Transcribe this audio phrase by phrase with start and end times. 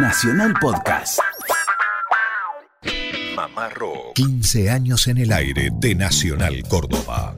[0.00, 1.18] Nacional Podcast.
[3.34, 4.14] Mamá Rock.
[4.14, 7.34] 15 años en el aire de Nacional Córdoba.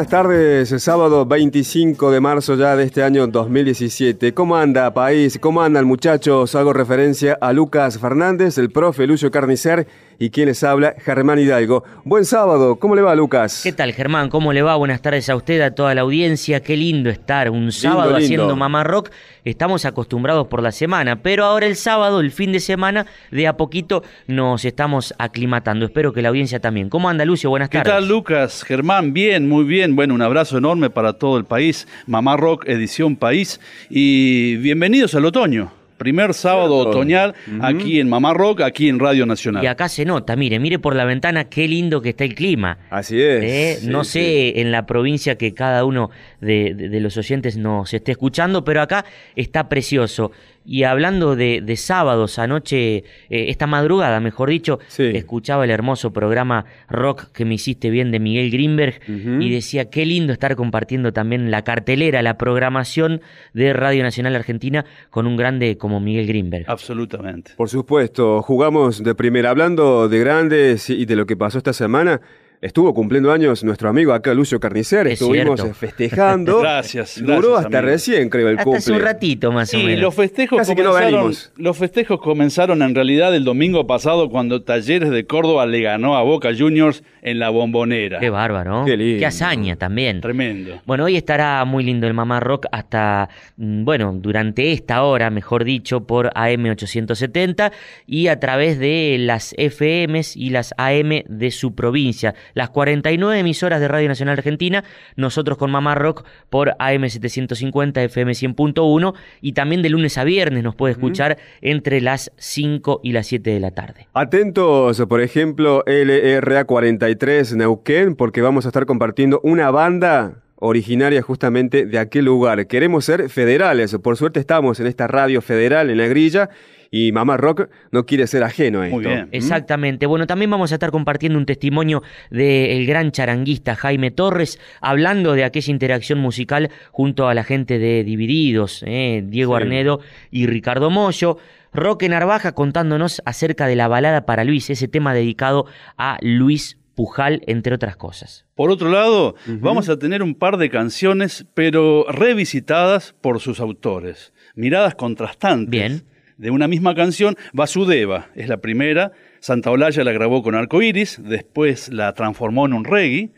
[0.00, 4.32] Buenas tardes, sábado 25 de marzo ya de este año 2017.
[4.32, 5.38] ¿Cómo anda país?
[5.38, 6.54] ¿Cómo andan muchachos?
[6.54, 9.86] Hago referencia a Lucas Fernández, el profe Lucio Carnicer
[10.22, 11.82] y quien les habla, Germán Hidalgo.
[12.04, 13.62] Buen sábado, ¿cómo le va Lucas?
[13.64, 14.28] ¿Qué tal Germán?
[14.28, 14.76] ¿Cómo le va?
[14.76, 16.60] Buenas tardes a usted, a toda la audiencia.
[16.60, 18.16] Qué lindo estar un sábado lindo.
[18.18, 19.08] haciendo Mamá Rock.
[19.46, 23.56] Estamos acostumbrados por la semana, pero ahora el sábado, el fin de semana, de a
[23.56, 25.86] poquito nos estamos aclimatando.
[25.86, 26.90] Espero que la audiencia también.
[26.90, 27.48] ¿Cómo anda Lucio?
[27.48, 27.94] Buenas ¿Qué tardes.
[27.94, 28.62] tal, Lucas?
[28.62, 29.96] Germán, bien, muy bien.
[29.96, 31.88] Bueno, un abrazo enorme para todo el país.
[32.06, 33.58] Mamá Rock, edición país.
[33.88, 35.79] Y bienvenidos al otoño.
[36.00, 36.90] Primer sábado Cierto.
[36.98, 39.62] otoñal aquí en Mamá Rock, aquí en Radio Nacional.
[39.62, 42.78] Y acá se nota, mire, mire por la ventana qué lindo que está el clima.
[42.88, 43.42] Así es.
[43.44, 44.12] Eh, sí, no sí.
[44.12, 46.08] sé en la provincia que cada uno
[46.40, 49.04] de, de- de los oyentes nos esté escuchando, pero acá
[49.36, 50.32] está precioso.
[50.64, 55.04] Y hablando de, de sábados, anoche, eh, esta madrugada, mejor dicho, Sí.
[55.14, 60.04] escuchaba el hermoso programa Rock que me hiciste bien de Miguel Greenberg y decía qué
[60.06, 63.20] lindo estar compartiendo también la cartelera, la programación
[63.54, 66.64] de Radio Nacional Argentina con un grande como Miguel Greenberg.
[66.68, 67.52] Absolutamente.
[67.56, 69.50] Por supuesto, jugamos de primera.
[69.50, 72.20] Hablando de grandes y de lo que pasó esta semana,
[72.60, 75.06] estuvo cumpliendo años nuestro amigo acá, Lucio Carnicer.
[75.06, 75.74] Es Estuvimos cierto.
[75.78, 76.58] festejando.
[76.60, 77.92] Gracias, Duró gracias, hasta amigo.
[77.92, 78.78] recién, creo, el Hasta cumple.
[78.78, 80.00] hace un ratito más o Sí, menos.
[80.02, 81.52] los festejos, Casi que no comenzaron, venimos.
[81.56, 86.22] los festejos comenzaron en realidad el domingo pasado cuando Talleres de Córdoba le ganó a
[86.22, 88.18] Boca Juniors en la bombonera.
[88.20, 88.84] Qué bárbaro.
[88.86, 89.26] Qué lindo.
[89.26, 90.20] hazaña también.
[90.20, 90.80] Tremendo.
[90.86, 95.64] Bueno, hoy estará muy lindo el Mamá Rock hasta, mm, bueno, durante esta hora, mejor
[95.64, 97.72] dicho, por AM870
[98.06, 102.34] y a través de las FMs y las AM de su provincia.
[102.54, 104.84] Las 49 emisoras de Radio Nacional Argentina,
[105.16, 110.74] nosotros con Mamá Rock por AM750, FM 100.1 y también de lunes a viernes nos
[110.74, 114.08] puede escuchar entre las 5 y las 7 de la tarde.
[114.14, 121.86] Atentos, por ejemplo, LRA 43 Neuquén, porque vamos a estar compartiendo una banda originaria justamente
[121.86, 122.66] de aquel lugar.
[122.66, 126.50] Queremos ser federales, por suerte estamos en esta radio federal en la grilla
[126.90, 128.96] y Mamá Rock no quiere ser ajeno a esto.
[128.96, 129.28] Muy bien.
[129.32, 130.06] Exactamente.
[130.06, 135.44] Bueno, también vamos a estar compartiendo un testimonio del gran charanguista Jaime Torres, hablando de
[135.44, 139.62] aquella interacción musical junto a la gente de Divididos, eh, Diego Sí.
[139.62, 140.00] Arnedo
[140.30, 141.38] y Ricardo Mollo.
[141.72, 147.42] Roque Narvaja contándonos acerca de la balada para Luis, ese tema dedicado a Luis Pujal,
[147.46, 148.44] entre otras cosas.
[148.56, 154.32] Por otro lado, vamos a tener un par de canciones, pero revisitadas por sus autores.
[154.56, 155.70] Miradas contrastantes.
[155.70, 156.02] Bien.
[156.40, 159.12] De una misma canción, Vasudeva es la primera.
[159.40, 163.28] Santa Olalla la grabó con Arco Iris, después la transformó en un reggae.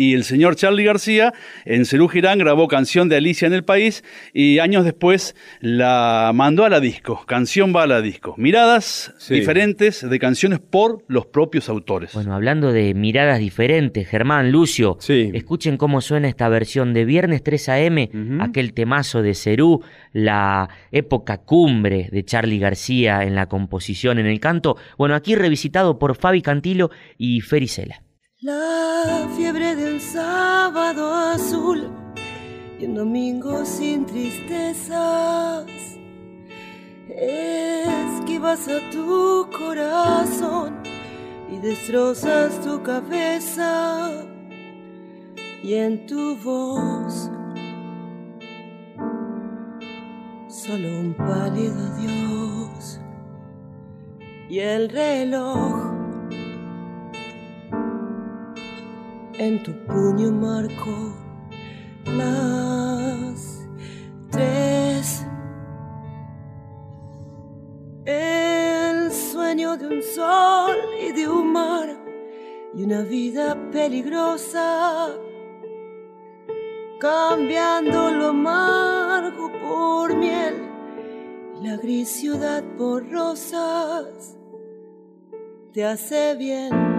[0.00, 1.32] Y el señor Charlie García
[1.64, 6.64] en Cerú Girán grabó canción de Alicia en el País y años después la mandó
[6.64, 7.24] a la disco.
[7.26, 8.36] Canción va a la disco.
[8.38, 9.34] Miradas Sí.
[9.34, 12.12] diferentes de canciones por los propios autores.
[12.14, 15.32] Bueno, hablando de miradas diferentes, Germán, Lucio, Sí.
[15.34, 18.08] escuchen cómo suena esta versión de Viernes 3 AM,
[18.40, 19.82] aquel temazo de Cerú,
[20.12, 24.76] la época cumbre de Charlie García en la composición, en el canto.
[24.96, 28.02] Bueno, aquí revisitado por Fabi Cantilo y Fericela.
[28.40, 31.90] La fiebre de un sábado azul
[32.78, 35.66] y un domingo sin tristezas.
[37.08, 40.80] Esquivas a tu corazón
[41.50, 44.24] y destrozas tu cabeza
[45.64, 47.28] y en tu voz
[50.46, 53.00] solo un pálido adiós
[54.48, 55.97] y el reloj
[59.38, 61.14] en tu puño marcó
[62.04, 63.68] las
[64.30, 65.24] tres.
[68.04, 71.96] El sueño de un sol y de un mar
[72.74, 75.10] y una vida peligrosa,
[76.98, 80.54] cambiando lo amargo por miel
[81.60, 84.36] y la gris ciudad por rosas,
[85.72, 86.97] te hace bien.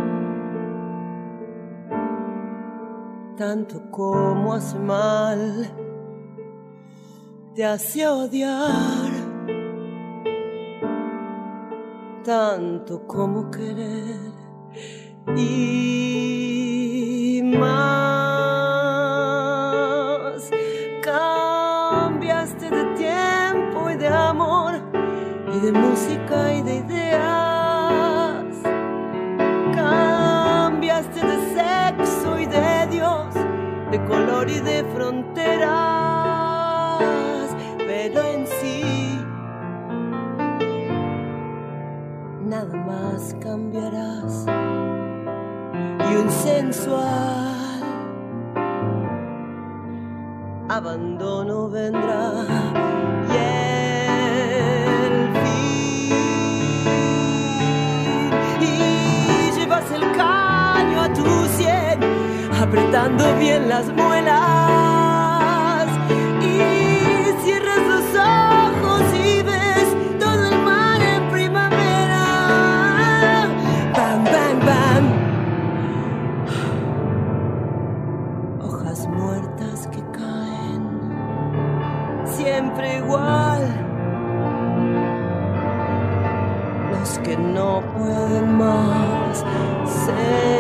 [3.40, 5.66] tanto como hace mal,
[7.56, 9.10] te hace odiar
[12.26, 14.34] tanto como querer
[15.38, 17.70] y más.
[21.02, 24.82] Cambiaste de tiempo y de amor
[25.56, 27.09] y de música y de ideas
[34.50, 35.70] de fronteras,
[37.78, 39.22] pero en sí
[42.46, 44.46] nada más cambiarás.
[46.10, 47.84] Y un sensual
[50.68, 52.79] abandono vendrá
[62.70, 65.88] apretando bien las muelas.
[66.40, 69.88] Y cierras los ojos y ves
[70.20, 72.26] todo el mar en primavera.
[73.98, 75.06] Bam, bam, bam.
[78.62, 80.84] Hojas muertas que caen,
[82.26, 83.62] siempre igual.
[86.92, 89.44] Los que no pueden más
[89.86, 90.59] se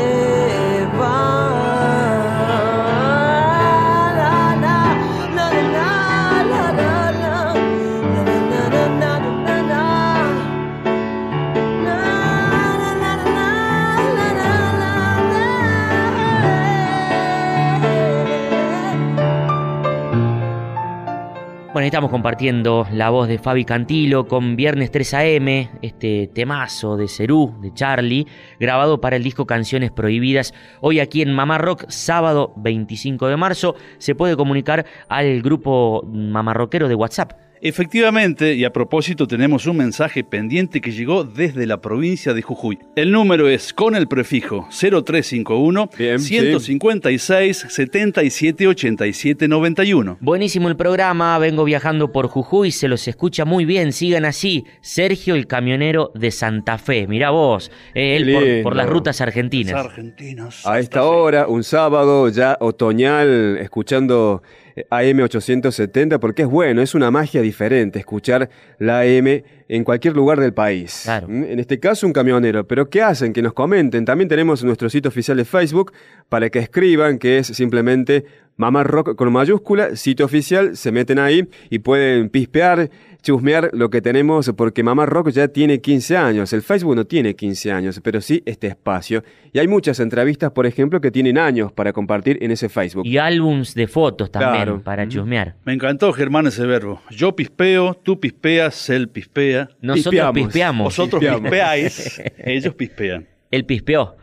[21.89, 25.47] estamos compartiendo la voz de Fabi Cantilo con Viernes 3 AM,
[25.81, 28.27] este temazo de Cerú, de Charlie,
[28.59, 30.53] grabado para el disco Canciones Prohibidas.
[30.81, 36.88] Hoy aquí en Mamá Rock, sábado 25 de marzo, se puede comunicar al grupo mamarroquero
[36.89, 37.49] de WhatsApp.
[37.61, 42.79] Efectivamente, y a propósito tenemos un mensaje pendiente que llegó desde la provincia de Jujuy.
[42.95, 46.39] El número es con el prefijo 0351 Bien, sí.
[46.39, 50.17] 156 77 87 91.
[50.21, 54.65] Buenísimo el programa, vengo viajando por Jujuy, se los escucha muy bien, sigan así.
[54.79, 59.73] Sergio el camionero de Santa Fe, mirá vos, eh, él por, por las rutas argentinas.
[59.73, 60.65] Argentinos.
[60.65, 64.44] A esta hora, un sábado ya otoñal, escuchando
[64.89, 70.53] AM870, porque es bueno, es una magia diferente escuchar la AM en cualquier lugar del
[70.53, 71.01] país.
[71.03, 71.27] Claro.
[71.27, 71.43] ¿Mm?
[71.43, 72.67] En este caso, un camionero.
[72.67, 73.33] Pero ¿qué hacen?
[73.33, 74.05] Que nos comenten.
[74.05, 75.93] También tenemos nuestro sitio oficial de Facebook
[76.27, 78.25] para que escriban, que es simplemente
[78.59, 82.89] Mamá Rock con mayúscula, sitio oficial, se meten ahí y pueden pispear,
[83.23, 86.51] chusmear lo que tenemos, porque Mamá Rock ya tiene 15 años.
[86.51, 89.23] El Facebook no tiene 15 años, pero sí este espacio.
[89.53, 93.06] Y hay muchas entrevistas, por ejemplo, que tienen años para compartir en ese Facebook.
[93.07, 94.81] Y álbums de fotos también Claro.
[94.83, 95.55] para chusmear.
[95.63, 97.01] Me encantó, Germán, ese verbo.
[97.12, 99.69] Yo pispeo, tú pispeas, él pispea.
[99.79, 100.33] Nosotros Pispeamos.
[100.33, 100.83] pispeamos.
[100.83, 101.41] Vosotros Pispeamos.
[101.50, 103.25] pispeáis, ellos pispean.
[103.51, 104.15] Él pispeó.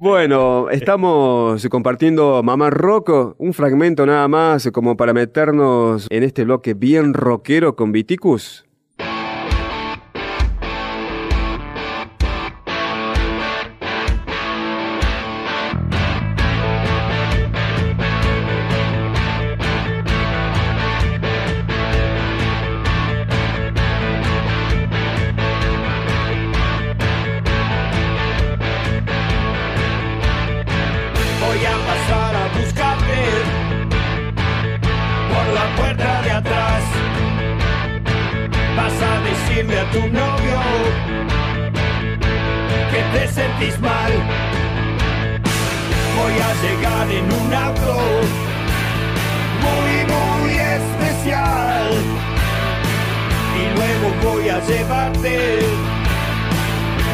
[0.00, 6.74] Bueno, estamos compartiendo Mamá Rock, un fragmento nada más como para meternos en este bloque
[6.74, 8.67] bien rockero con Viticus.
[39.58, 40.60] Decirle a tu novio
[42.90, 44.12] que te sentís mal.
[46.16, 47.96] Voy a llegar en un auto
[49.64, 51.90] muy, muy especial.
[53.56, 55.58] Y luego voy a llevarte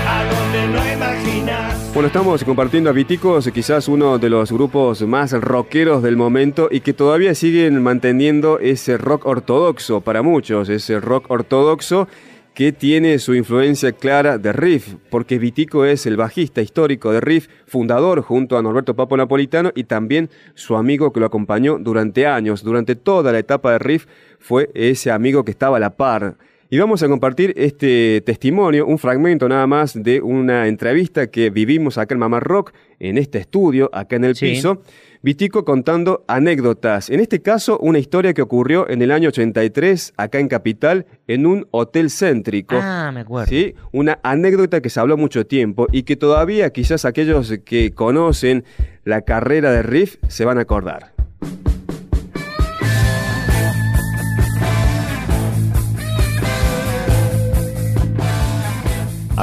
[0.06, 1.92] a donde no imaginas.
[1.94, 6.80] Bueno, estamos compartiendo a Viticos, quizás uno de los grupos más rockeros del momento y
[6.80, 12.08] que todavía siguen manteniendo ese rock ortodoxo para muchos, ese rock ortodoxo
[12.54, 17.49] que tiene su influencia clara de Riff, porque Vitico es el bajista histórico de Riff,
[17.66, 22.62] fundador junto a Norberto Papo Napolitano y también su amigo que lo acompañó durante años,
[22.62, 24.06] durante toda la etapa de Riff
[24.38, 26.37] fue ese amigo que estaba a la par.
[26.70, 31.99] Y vamos a compartir este testimonio, un fragmento nada más de una entrevista que vivimos
[31.99, 34.46] acá en Mamá Rock, en este estudio, acá en el Sí.
[34.50, 34.82] piso.
[35.24, 37.08] Vitico contando anécdotas.
[37.08, 41.46] En este caso, una historia que ocurrió en el año 83, acá en Capital, en
[41.46, 42.76] un hotel céntrico.
[42.78, 43.48] Ah, me acuerdo.
[43.48, 43.74] ¿Sí?
[43.90, 48.64] Una anécdota que se habló mucho tiempo y que todavía quizás aquellos que conocen
[49.04, 51.13] la carrera de Riff se van a acordar.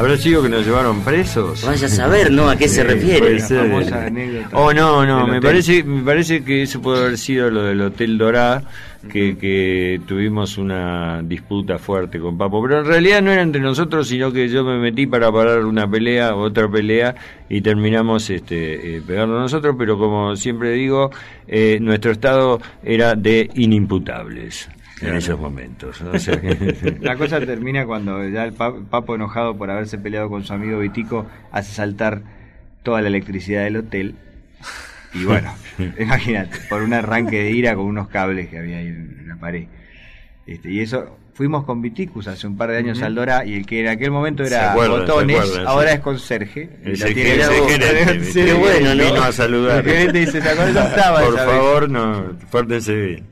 [0.02, 1.64] ¿Habrá sido que nos llevaron presos?
[1.64, 2.50] Vaya a saber, ¿no?
[2.50, 3.38] ¿A qué se refiere?
[4.52, 5.42] Oh, no, no, me hotel.
[5.42, 8.64] parece, me parece que eso puede haber sido lo del Hotel Dorá,
[9.12, 12.64] que, que tuvimos una disputa fuerte con Papo.
[12.64, 15.88] Pero en realidad no era entre nosotros, sino que yo me metí para parar una
[15.88, 17.14] pelea, otra pelea,
[17.48, 21.12] y terminamos este, eh, pegando nosotros, pero como siempre digo,
[21.48, 24.68] eh, nuestro estado era de inimputables
[25.02, 26.02] en esos momentos.
[26.02, 30.30] O sea que- La cosa termina cuando ya el pa- Papo, enojado por haberse peleado
[30.30, 32.22] con su amigo Vitico, hace saltar
[32.84, 34.16] toda la electricidad del hotel.
[35.14, 35.54] Y bueno,
[36.00, 39.66] imagínate, por un arranque de ira con unos cables que había ahí en la pared.
[40.48, 43.66] Este, y eso, fuimos con Viticus hace un par de años al Dora y el
[43.66, 45.96] que en aquel momento era acuerdan, Botones, acuerdan, ahora sí.
[45.96, 46.70] es conserje.
[47.60, 47.74] boca.
[47.74, 49.04] gerente, bueno, ¿no?
[49.06, 49.78] vino a saludar.
[49.88, 53.26] El gerente dice, Por favor, no, pórtense bien.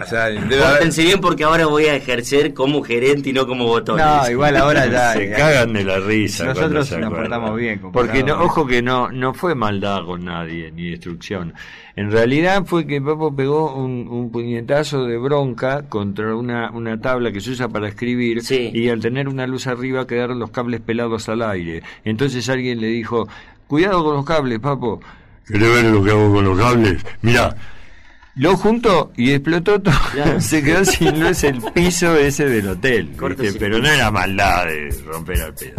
[0.00, 3.46] O sea, debe haber- Pórtense bien porque ahora voy a ejercer como gerente y no
[3.46, 4.04] como botones.
[4.04, 5.12] No, igual ahora ya.
[5.14, 6.44] se cagan de la risa.
[6.46, 10.70] Nosotros nos portamos bien, comparado Porque, no, ojo que no, no fue maldad con nadie,
[10.72, 11.54] ni destrucción.
[11.96, 17.32] En realidad fue que Papo pegó un, un puñetazo de bronca contra una, una tabla
[17.32, 18.70] que se usa para escribir Sí.
[18.72, 21.82] y al tener una luz arriba quedaron los cables pelados al aire.
[22.04, 23.28] Entonces alguien le dijo,
[23.66, 25.00] cuidado con los cables, Papo.
[25.46, 27.04] ¿Querés ver lo que hago con los cables?
[27.22, 27.54] Mira,
[28.40, 29.94] lo juntó y explotó todo.
[30.12, 30.40] Claro.
[30.40, 33.10] Se quedó sin luz el piso ese del hotel.
[33.58, 35.76] Pero no era maldad de romper al pedo.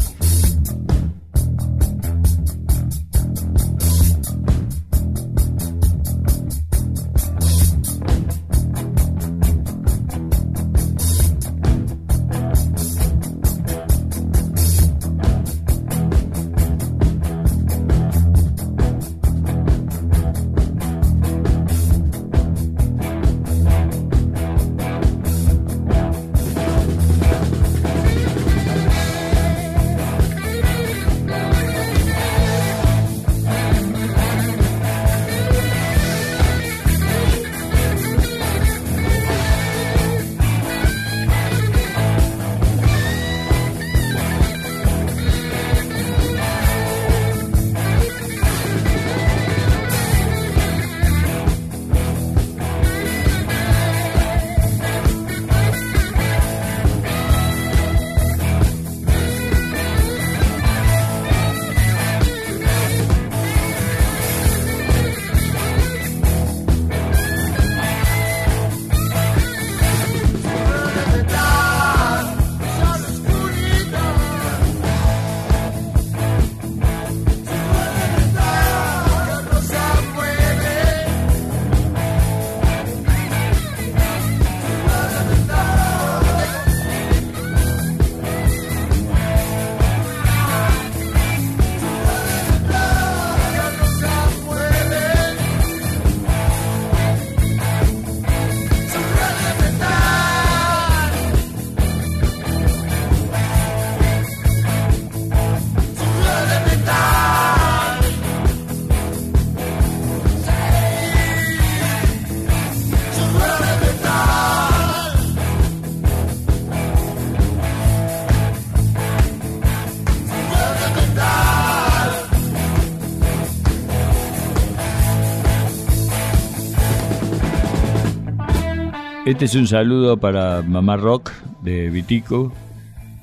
[129.24, 132.52] Este es un saludo para Mamá Rock de Vitico,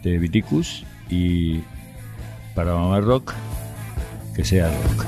[0.04, 1.60] de Viticus, y
[2.54, 3.34] para Mamá Rock,
[4.32, 5.04] que sea rock.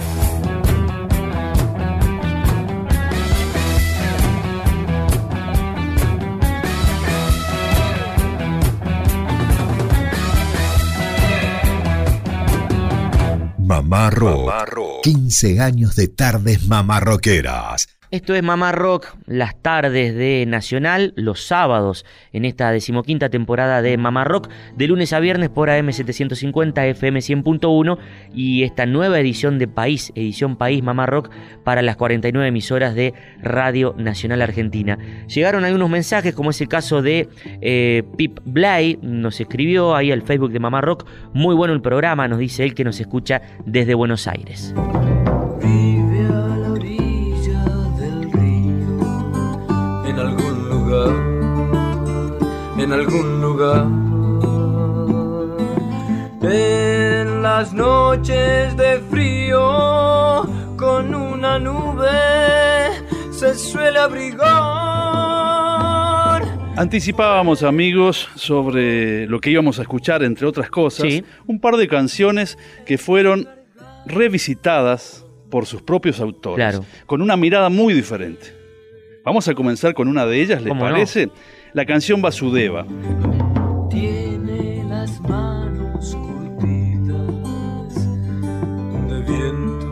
[13.59, 15.05] Mamá Rock.
[15.05, 18.00] 15 años de tardes mamarroqueras.
[18.13, 23.97] Esto es Mamá Rock, las tardes de Nacional, los sábados, en esta decimoquinta temporada de
[23.99, 27.99] Mamá Rock, de lunes a viernes por AM750, FM 100.1
[28.35, 31.31] y esta nueva edición de País, edición País Mamá Rock,
[31.63, 34.99] para las 49 emisoras de Radio Nacional Argentina.
[35.29, 37.29] Llegaron algunos mensajes, como es el caso de
[37.61, 42.27] eh, Pip Blay, nos escribió ahí al Facebook de Mamá Rock, muy bueno el programa,
[42.27, 44.75] nos dice él que nos escucha desde Buenos Aires.
[52.83, 53.87] En algún lugar.
[56.43, 62.09] En las noches de frío, con una nube
[63.31, 64.49] se suele abrigar.
[66.77, 71.23] Anticipábamos, amigos, sobre lo que íbamos a escuchar, entre otras cosas, Sí.
[71.47, 72.57] un par de canciones
[72.87, 73.47] que fueron
[74.07, 76.85] revisitadas por sus propios autores, Claro.
[77.07, 78.55] con una mirada muy diferente.
[79.25, 80.97] Vamos a comenzar con una de ellas, ¿les ¿Cómo no?
[81.73, 82.85] La canción Vasudeva.
[83.89, 87.95] Tiene las manos curtidas
[89.09, 89.87] de viento,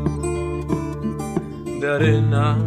[1.80, 2.58] de arena.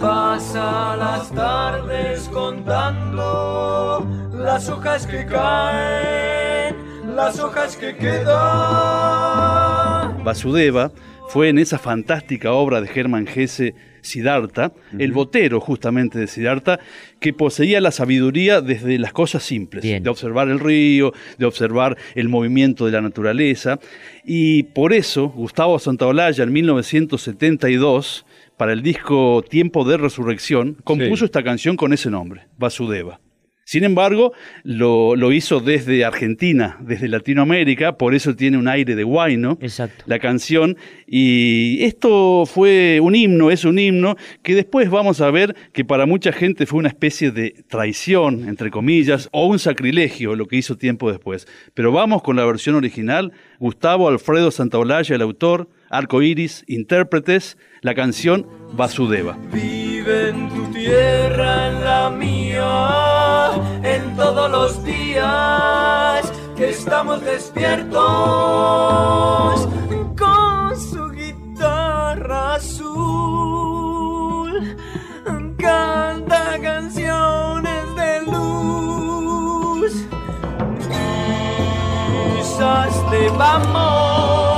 [0.00, 6.74] Pasa las tardes contando las hojas que caen,
[7.14, 8.32] las hojas que quedan.
[10.24, 10.90] Vasudeva
[11.32, 13.72] fue en esa fantástica obra de Hermann Hesse,
[14.02, 16.78] Siddhartha, el botero justamente de Siddhartha,
[17.20, 20.02] que poseía la sabiduría desde las cosas simples, Bien.
[20.02, 23.78] de observar el río, de observar el movimiento de la naturaleza.
[24.26, 28.26] Y por eso Gustavo Santaolalla en 1972,
[28.58, 31.24] para el disco Tiempo de Resurrección, compuso Sí.
[31.26, 33.20] esta canción con ese nombre, Vasudeva.
[33.64, 34.32] Sin embargo,
[34.64, 40.04] lo, lo hizo desde Argentina, desde Latinoamérica, por eso tiene un aire de guayno Exacto.
[40.06, 40.76] la canción.
[41.06, 46.06] Y esto fue un himno, es un himno que después vamos a ver que para
[46.06, 50.76] mucha gente fue una especie de traición, entre comillas, o un sacrilegio lo que hizo
[50.76, 51.46] tiempo después.
[51.74, 53.32] Pero vamos con la versión original.
[53.60, 59.36] Gustavo Alfredo Santaolalla, el autor, Arco Iris, intérpretes, la canción Vasudeva.
[59.52, 63.50] Vive en tu tierra, en la mía,
[63.82, 67.90] en todos los días que estamos despiertos
[70.16, 72.92] con su guitarra azul.
[75.58, 79.92] Canta canciones de luz.
[82.38, 84.51] Quizás te vamos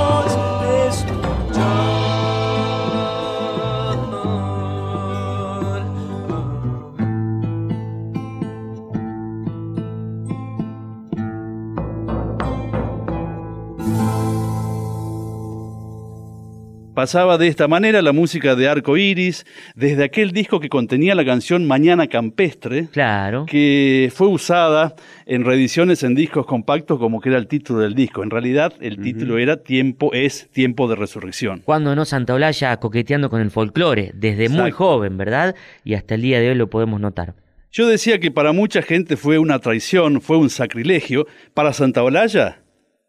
[16.95, 21.25] Pasaba de esta manera la música de Arco Iris, desde aquel disco que contenía la
[21.25, 23.45] canción Mañana Campestre, Claro.
[23.47, 28.23] que fue usada en reediciones en discos compactos como que era el título del disco.
[28.23, 31.63] En realidad el título era Tiempo es Tiempo de Resurrección.
[31.65, 35.53] Cuando no Santaolalla coqueteando con el folclore, desde muy joven, ¿verdad?
[35.83, 37.33] Y hasta el día de hoy lo podemos notar.
[37.73, 41.27] Yo decía que para mucha gente fue una traición, fue un sacrilegio.
[41.53, 42.59] Para Santaolalla,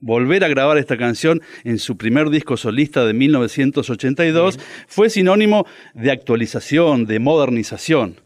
[0.01, 6.11] volver a grabar esta canción en su primer disco solista de 1982 fue sinónimo de
[6.11, 8.17] actualización, de modernización.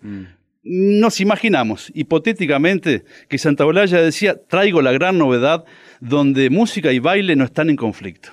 [0.62, 5.64] Nos imaginamos, hipotéticamente, que Santaolalla decía, traigo la gran novedad
[6.00, 8.30] donde música y baile no están en conflicto.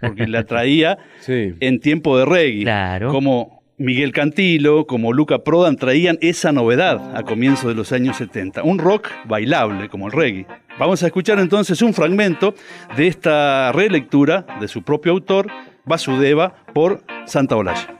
[0.00, 1.54] Porque la traía Sí.
[1.60, 2.62] en tiempo de reggae.
[2.62, 3.10] Claro.
[3.10, 8.64] Como Miguel Cantilo, como Luca Prodan traían esa novedad a comienzos de los años 70.
[8.64, 10.46] Un rock bailable como el reggae.
[10.78, 12.54] Vamos a escuchar entonces un fragmento
[12.96, 15.48] de esta relectura de su propio autor,
[15.84, 17.97] Vasudeva, por Santa Olaya.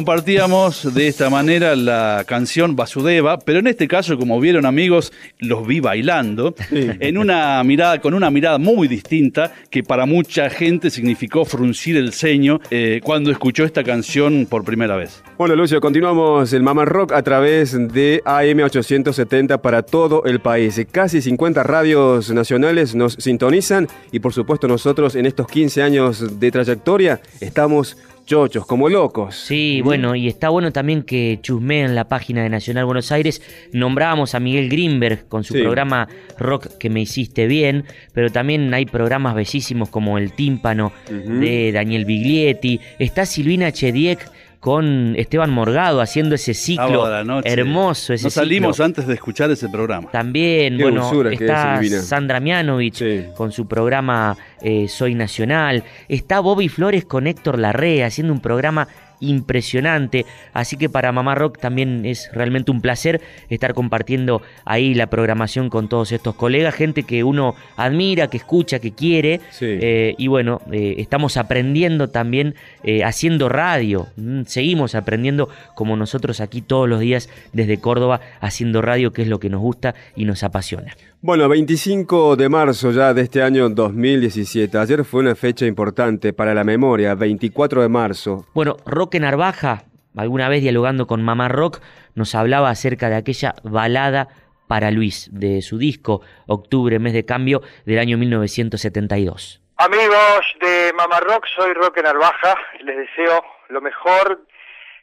[0.00, 5.66] Compartíamos de esta manera la canción Vasudeva, pero en este caso, como vieron amigos, los
[5.66, 11.44] vi bailando en una mirada, con una mirada muy distinta que para mucha gente significó
[11.44, 15.22] fruncir el ceño eh, cuando escuchó esta canción por primera vez.
[15.36, 20.80] Bueno, Lucio, continuamos el Mama Rock a través de AM870 para todo el país.
[20.90, 26.50] Casi 50 radios nacionales nos sintonizan y por supuesto nosotros en estos 15 años de
[26.50, 27.98] trayectoria estamos
[28.30, 29.34] chochos, como locos.
[29.34, 33.42] Sí, bueno, y está bueno también que chusmeen la página de Nacional Buenos Aires.
[33.72, 35.60] Nombrábamos a Miguel Grimberg con su Sí.
[35.62, 36.06] programa
[36.38, 42.04] Rock que me hiciste bien, pero también hay programas bellísimos como El Tímpano de Daniel
[42.04, 42.78] Biglietti.
[43.00, 44.20] Está Silvina Chediek
[44.60, 47.06] con Esteban Morgado haciendo ese ciclo
[47.44, 48.12] hermoso.
[48.12, 48.84] Ese Nos salimos ciclo.
[48.84, 50.10] antes de escuchar ese programa.
[50.10, 51.82] También, Qué bueno, es, está.
[52.02, 53.24] Sandra Mianovich Sí.
[53.34, 55.82] con su programa eh, Soy Nacional.
[56.08, 58.86] Está Bobby Flores con Héctor Larrea haciendo un programa
[59.20, 60.26] impresionante.
[60.52, 65.70] Así que para Mamá Rock también es realmente un placer estar compartiendo ahí la programación
[65.70, 69.40] con todos estos colegas, gente que uno admira, que escucha, que quiere.
[69.50, 69.66] Sí.
[69.68, 74.08] Eh, y bueno, eh, estamos aprendiendo también eh, haciendo radio.
[74.16, 79.28] Mm, Seguimos aprendiendo como nosotros aquí todos los días desde Córdoba haciendo radio, que es
[79.28, 80.94] lo que nos gusta y nos apasiona.
[81.22, 84.78] Bueno, 25 de marzo ya de este año 2017.
[84.78, 88.46] Ayer fue una fecha importante para la memoria, 24 de marzo.
[88.54, 89.82] Bueno, Roque Narvaja,
[90.16, 91.80] alguna vez dialogando con Mamá Rock,
[92.14, 94.28] nos hablaba acerca de aquella balada
[94.66, 99.60] para Luis, de su disco Octubre, mes de cambio, del año 1972.
[99.76, 104.46] Amigos de Mamá Rock, soy Roque Narvaja les deseo lo mejor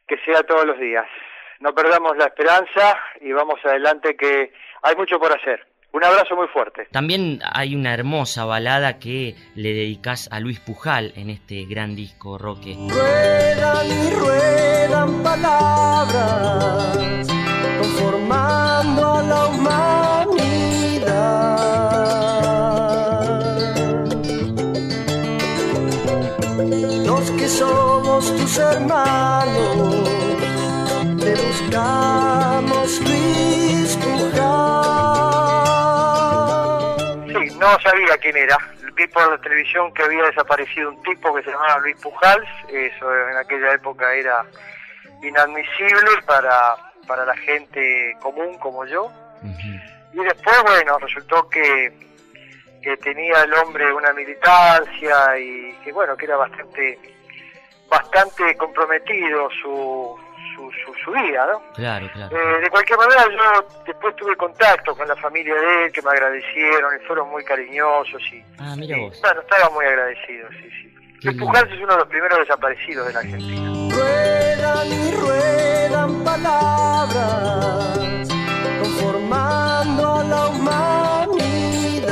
[0.08, 1.06] que sea todos los días.
[1.60, 4.52] No perdamos la esperanza y vamos adelante que
[4.82, 5.77] hay mucho por hacer.
[5.98, 6.88] Un abrazo muy fuerte.
[6.92, 12.38] También hay una hermosa balada que le dedicás a Luis Pujal en este gran disco,
[12.38, 12.78] Roque.
[12.88, 16.98] Ruedan y ruedan palabras
[17.82, 19.88] conformando a la humanidad.
[27.08, 29.96] Los que somos tus hermanos,
[31.20, 33.57] te buscamos Luis
[37.72, 38.58] no sabía quién era.
[38.94, 42.48] Vi por la televisión que había desaparecido un tipo que se llamaba Luis Pujals.
[42.70, 44.46] Eso en aquella época era
[45.22, 46.76] inadmisible para,
[47.08, 49.12] para la gente común como yo.
[50.14, 51.94] Y después, bueno, resultó que,
[52.82, 57.00] que tenía el hombre una militancia y que, bueno, que era bastante
[57.90, 60.20] bastante comprometido su,
[60.58, 61.62] su, su, su vida, ¿no?
[61.76, 62.36] Claro, claro.
[62.36, 66.10] Eh, de cualquier manera, yo después tuve contacto con la familia de él, que me
[66.10, 69.20] agradecieron y fueron muy cariñosos y, Ah, mira vos.
[69.22, 70.94] bueno, estaba muy agradecido, sí, sí.
[71.22, 73.96] Qué Pujals es uno de los primeros desaparecidos de la Argentina.
[73.96, 78.28] Ruedan y ruedan palabras
[78.82, 82.08] conformando a la humanidad.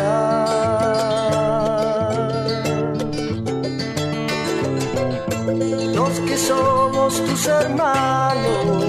[6.38, 8.86] Somos tus hermanos,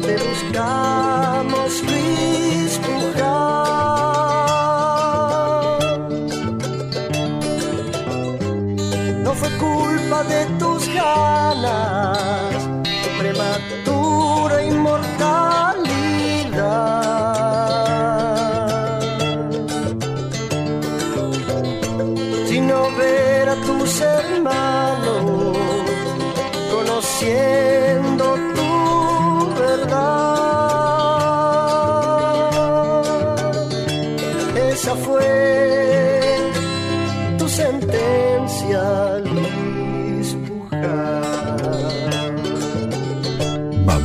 [0.00, 3.68] te buscamos Luis Pujal.
[9.24, 12.67] No fue culpa de tus ganas,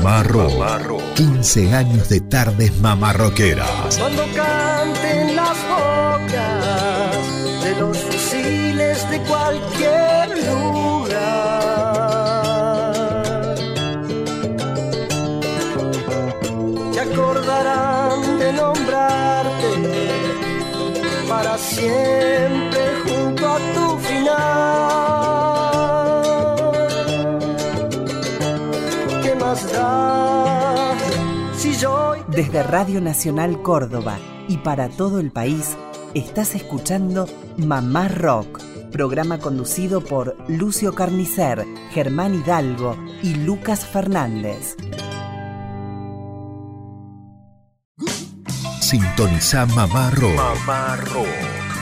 [0.04, 1.02] Mamá Rock.
[1.16, 3.98] 15 años de tardes mamarroqueras.
[3.98, 10.23] Cuando canten las bocas de los fusiles de cualquier
[32.54, 35.76] Desde Radio Nacional Córdoba y para todo el país,
[36.14, 38.62] estás escuchando Mamá Rock,
[38.92, 44.76] programa conducido por Lucio Carnicer, Germán Hidalgo y Lucas Fernández.
[48.82, 50.38] Sintoniza Mamá Rock.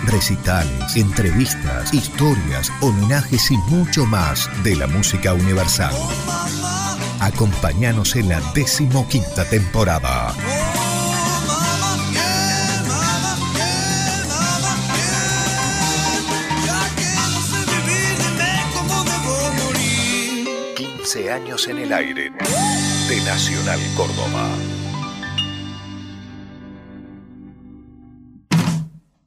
[0.08, 5.94] Recitales, entrevistas, historias, homenajes y mucho más de la música universal.
[7.22, 10.34] Acompáñanos en la decimoquinta temporada.
[20.76, 22.32] ...15 años en el aire...
[23.08, 24.81] ...de Nacional Córdoba.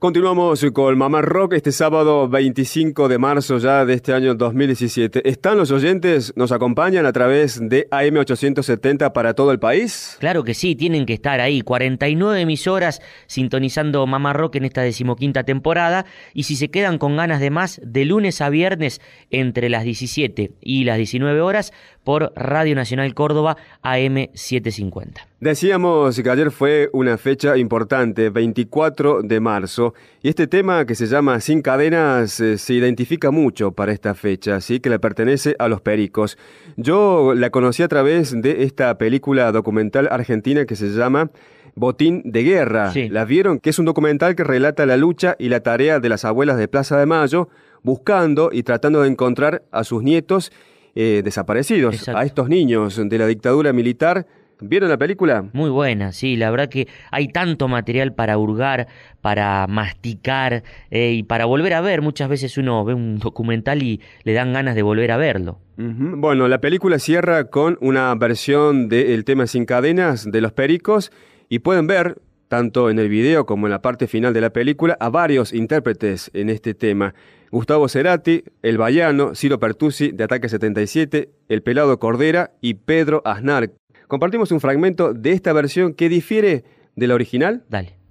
[0.04, 5.26] Continuamos con Mamá Rock este sábado 25 de marzo ya de este año 2017.
[5.26, 6.34] ¿Están los oyentes?
[6.36, 10.18] ¿Nos acompañan a través de AM870 para todo el país?
[10.20, 11.62] Claro que sí, tienen que estar ahí.
[11.62, 16.04] 49 emisoras sintonizando Mamá Rock en esta decimoquinta temporada.
[16.34, 20.52] Y si se quedan con ganas de más, de lunes a viernes entre las 17
[20.60, 21.72] y las 19 horas
[22.04, 25.26] por Radio Nacional Córdoba AM750.
[25.40, 31.06] Decíamos que ayer fue una fecha importante, 24 de marzo, y este tema que se
[31.06, 35.68] llama Sin Cadenas eh, se identifica mucho para esta fecha, así que le pertenece a
[35.68, 36.38] los Pericos.
[36.76, 41.30] Yo la conocí a través de esta película documental argentina que se llama
[41.74, 42.92] Botín de Guerra.
[42.92, 43.08] Sí.
[43.08, 43.58] ¿La vieron?
[43.58, 46.68] Que es un documental que relata la lucha y la tarea de las abuelas de
[46.68, 47.48] Plaza de Mayo,
[47.82, 50.52] buscando y tratando de encontrar a sus nietos
[50.94, 52.18] eh, desaparecidos, Exacto.
[52.18, 54.26] a estos niños de la dictadura militar.
[54.60, 55.44] ¿Vieron la película?
[55.52, 58.86] Muy buena, sí, la verdad que hay tanto material para hurgar,
[59.20, 62.02] para masticar eh, y para volver a ver.
[62.02, 65.58] Muchas veces uno ve un documental y le dan ganas de volver a verlo.
[65.76, 71.10] Bueno, la película cierra con una versión del tema Sin Cadenas de Los Pericos
[71.48, 72.18] y pueden ver,
[72.54, 76.30] tanto en el video como en la parte final de la película, a varios intérpretes
[76.34, 77.12] en este tema.
[77.50, 83.72] Gustavo Cerati, El Bayano, Ciro Pertusi de Ataque 77, El Pelado Cordera y Pedro Aznar.
[84.06, 86.62] Compartimos un fragmento de esta versión que difiere
[86.94, 87.64] de la original.
[87.68, 88.03] Dale.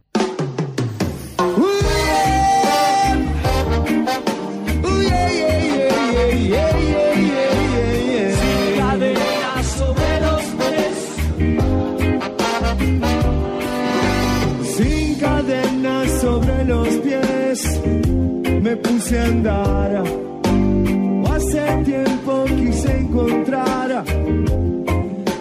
[19.12, 20.04] A andar.
[21.30, 24.04] Hace tiempo quise encontrar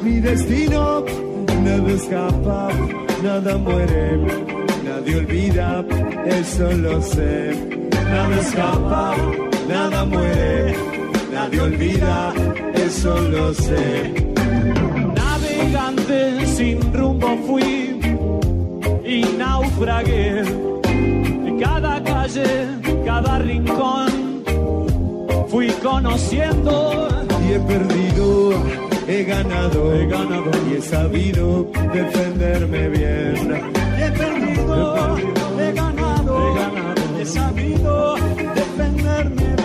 [0.03, 1.05] mi destino.
[1.63, 2.69] Nada escapa,
[3.23, 4.19] nada muere,
[4.85, 5.85] nadie olvida,
[6.27, 7.55] eso lo sé.
[8.11, 9.15] Nada escapa,
[9.69, 10.75] nada muere,
[11.33, 12.33] nadie olvida,
[12.75, 14.13] eso lo sé.
[15.15, 18.01] Navegante sin rumbo fui
[19.05, 20.43] y naufragué.
[21.61, 24.43] Cada calle, cada rincón
[25.49, 27.09] fui conociendo.
[27.45, 28.53] y he perdido,
[29.07, 33.65] he ganado, he ganado y he sabido defenderme bien.
[33.99, 35.17] He perdido,
[35.61, 36.57] he ganado,
[37.21, 38.17] he sabido
[38.55, 39.62] defenderme bien.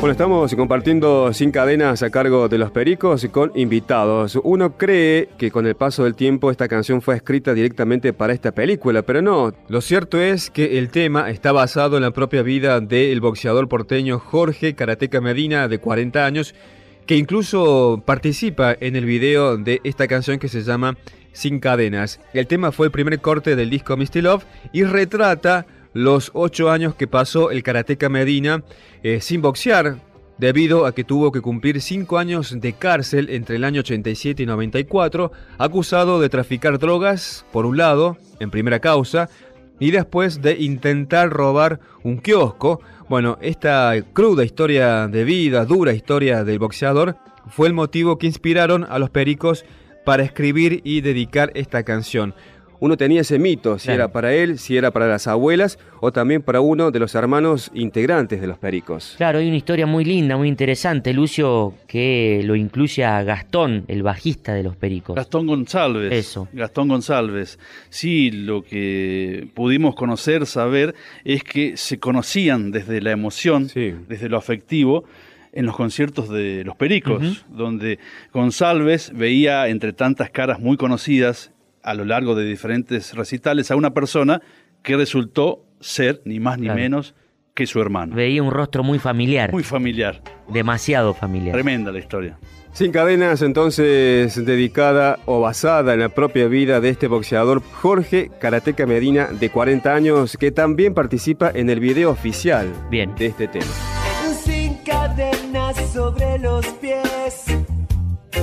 [0.00, 4.38] Bueno, estamos compartiendo sin cadenas a cargo de los Pericos con invitados.
[4.44, 8.52] Uno cree que con el paso del tiempo esta canción fue escrita directamente para esta
[8.52, 9.52] película, pero no.
[9.66, 14.20] Lo cierto es que el tema está basado en la propia vida del boxeador porteño
[14.20, 16.54] Jorge Karateca Medina, de 40 años,
[17.04, 20.96] que incluso participa en el video de esta canción que se llama
[21.32, 22.20] Sin Cadenas.
[22.34, 25.66] El tema fue el primer corte del disco Misty Love y retrata
[25.98, 28.62] los ocho años que pasó el Karateca Medina
[29.02, 29.96] eh, sin boxear,
[30.38, 34.46] debido a que tuvo que cumplir cinco años de cárcel entre el año 87 y
[34.46, 39.28] 94, acusado de traficar drogas, por un lado, en primera causa,
[39.80, 42.80] y después de intentar robar un kiosco.
[43.08, 47.16] Bueno, esta cruda historia de vida, dura historia del boxeador,
[47.48, 49.64] fue el motivo que inspiraron a los pericos
[50.04, 52.34] para escribir y dedicar esta canción.
[52.80, 54.02] Uno tenía ese mito, si Claro.
[54.04, 57.70] era para él, si era para las abuelas o también para uno de los hermanos
[57.74, 59.14] integrantes de los pericos.
[59.16, 64.02] Claro, hay una historia muy linda, muy interesante, Lucio, que lo incluye a Gastón, el
[64.02, 65.16] bajista de los Pericos.
[65.16, 66.12] Gastón González.
[66.12, 66.46] Eso.
[66.52, 67.58] Gastón González.
[67.90, 73.94] Sí, lo que pudimos conocer, saber, es que se conocían desde la emoción, Sí.
[74.08, 75.04] desde lo afectivo,
[75.52, 77.98] en los conciertos de los Pericos, donde
[78.32, 81.50] González veía entre tantas caras muy conocidas
[81.90, 84.42] a lo largo de diferentes recitales a una persona
[84.82, 86.80] que resultó ser ni más ni Claro.
[86.80, 87.14] menos
[87.54, 88.14] que su hermano.
[88.14, 89.50] Veía un rostro muy familiar.
[89.52, 90.22] Muy familiar.
[90.48, 91.52] Demasiado familiar.
[91.54, 92.38] Tremenda la historia.
[92.72, 98.86] Sin cadenas, entonces dedicada o basada en la propia vida de este boxeador Jorge Karateca
[98.86, 103.14] Medina, de 40 años, que también participa en el video oficial Bien.
[103.16, 103.66] de este tema.
[104.44, 107.46] Sin cadenas sobre los pies,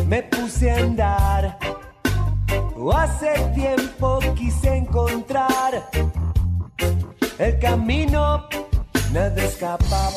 [0.10, 1.58] me puse a andar.
[2.94, 5.90] Hace tiempo quise encontrar
[7.40, 8.48] el camino.
[9.12, 10.10] Nada escapa,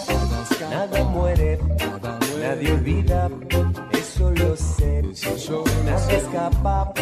[0.71, 1.59] nada muere,
[2.41, 3.31] nadie olvida,
[3.93, 5.03] eso lo sé.
[5.85, 6.93] Nada escapa,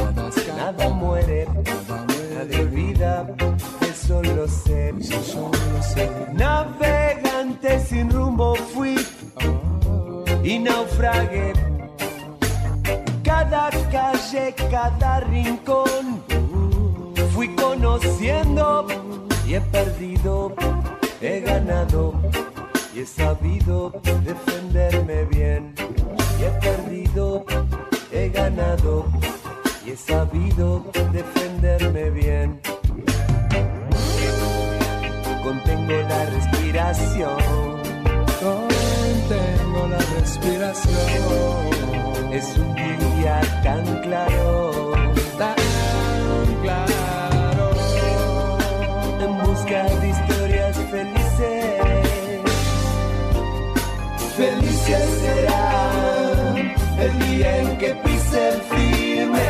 [0.57, 1.48] nada muere,
[2.35, 3.26] nadie olvida,
[3.81, 4.92] eso lo sé.
[6.33, 8.96] Navegante sin rumbo fui
[10.44, 11.75] y naufragué.
[13.26, 16.22] Cada calle, cada rincón
[17.34, 18.86] fui conociendo
[19.44, 20.54] y he perdido,
[21.20, 22.14] he ganado
[22.94, 25.74] y he sabido defenderme bien.
[26.38, 27.44] Y he perdido,
[28.12, 29.06] he ganado
[29.84, 32.60] y he sabido defenderme bien.
[35.42, 37.36] Contengo la respiración.
[38.40, 41.75] Contengo la respiración
[42.37, 44.92] es un día tan claro,
[45.38, 45.57] tan
[46.62, 47.70] claro,
[49.25, 52.42] en busca de historias felices.
[54.37, 56.55] Felices será
[57.05, 59.46] el día en que pise el firme.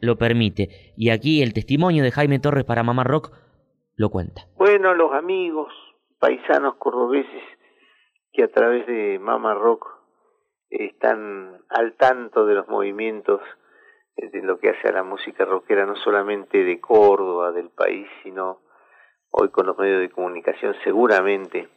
[0.00, 0.92] lo permite.
[0.96, 3.32] Y aquí el testimonio de Jaime Torres para Mamá Rock
[3.96, 4.42] lo cuenta.
[4.56, 5.72] Bueno, los amigos,
[6.18, 7.42] paisanos cordobeses
[8.32, 9.86] que a través de Mama Rock
[10.68, 13.40] están al tanto de los movimientos
[14.16, 18.60] de lo que hace a la música rockera, no solamente de Córdoba, del país, sino
[19.36, 21.68] hoy con los medios de comunicación seguramente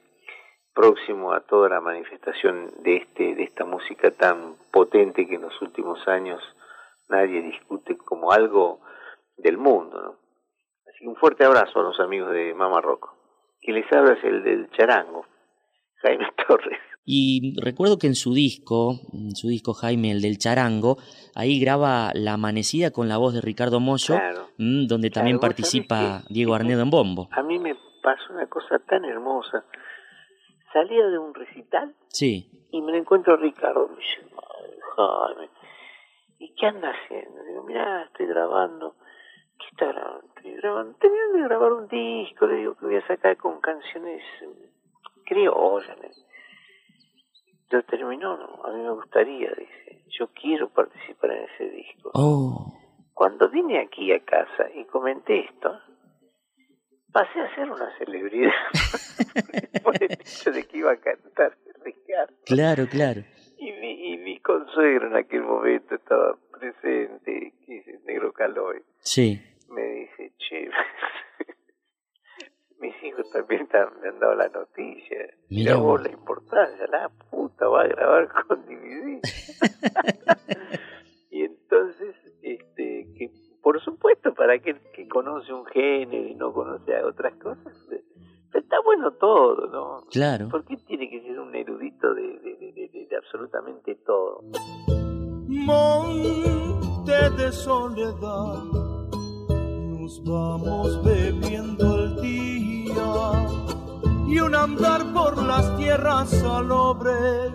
[0.75, 5.59] próximo a toda la manifestación de este de esta música tan potente que en los
[5.61, 6.39] últimos años
[7.09, 8.79] nadie discute como algo
[9.37, 10.15] del mundo, ¿no?
[10.87, 13.09] Así que un fuerte abrazo a los amigos de Mama Rock.
[13.59, 15.25] Que les habla es el del charango,
[16.03, 16.79] Jaime Torres.
[17.09, 20.97] Y recuerdo que en su disco, en su disco Jaime, el del charango,
[21.35, 24.49] ahí graba La Amanecida con la voz de Ricardo Mollo, Claro.
[24.57, 27.29] mm, donde también Claro, participa Diego Arnedo en bombo.
[27.31, 29.63] A mí me pasó una cosa tan hermosa.
[30.73, 33.87] Salía de un recital Sí, y me lo encuentro a Ricardo.
[33.87, 35.49] Me dice, "Ay, Jaime,
[36.39, 37.41] ¿y qué anda haciendo?
[37.45, 38.95] Digo, mirá, estoy grabando.
[39.57, 40.27] ¿Qué está grabando?
[40.35, 40.93] Estoy grabando.
[40.99, 44.69] Terminando de grabar un disco, le digo que voy a sacar con canciones eh,
[45.25, 45.95] criollas.
[47.69, 50.03] Lo terminó, no, a mí me gustaría, dice.
[50.17, 52.11] Yo quiero participar en ese disco.
[52.13, 52.73] Oh.
[53.13, 55.77] Cuando vine aquí a casa y comenté esto,
[57.11, 58.53] pasé a ser una celebridad
[59.83, 62.33] por el hecho de que iba a cantar Ricardo.
[62.45, 63.21] claro, claro.
[63.57, 68.83] Y mi, y mi consuegro en aquel momento estaba presente, que es el negro Caloy.
[68.99, 69.41] Sí.
[69.69, 70.69] Me dice, che,
[72.79, 75.17] mis hijos también están- me han dado la noticia.
[75.49, 79.19] Mira vos la importancia, la puta va a grabar con DVD.
[81.31, 86.95] y entonces, este, que por supuesto, para aquel que conoce un género y no conoce
[86.95, 88.01] a otras cosas, eh,
[88.53, 90.05] está bueno todo, ¿no?
[90.09, 90.47] Claro.
[90.49, 94.41] ¿Por qué tiene que ser un erudito de, de, de, de- de absolutamente todo?
[95.65, 98.63] bote de soledad.
[99.99, 102.56] Nos vamos bebiendo el día
[104.27, 107.53] y un andar por las tierras salobres